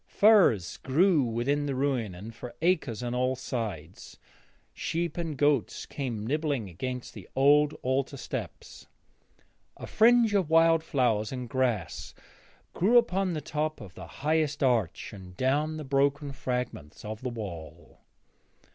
Furze 0.07 0.77
grew 0.77 1.21
within 1.21 1.67
the 1.67 1.75
ruin 1.75 2.15
and 2.15 2.33
for 2.33 2.55
acres 2.63 3.03
on 3.03 3.13
all 3.13 3.35
sides. 3.35 4.17
Sheep 4.73 5.15
and 5.15 5.37
goats 5.37 5.85
came 5.85 6.25
nibbling 6.25 6.67
against 6.71 7.13
the 7.13 7.29
old 7.35 7.75
altar 7.83 8.17
steps. 8.17 8.87
A 9.77 9.85
fringe 9.85 10.33
of 10.33 10.49
wallflower 10.49 11.25
and 11.31 11.47
grass 11.47 12.15
grew 12.73 12.97
upon 12.97 13.33
the 13.33 13.41
top 13.41 13.79
of 13.79 13.93
the 13.93 14.07
highest 14.25 14.63
arch 14.63 15.13
and 15.13 15.37
down 15.37 15.77
the 15.77 15.83
broken 15.85 16.31
fragments 16.31 17.05
of 17.05 17.21
the 17.21 17.29
wall. 17.29 17.99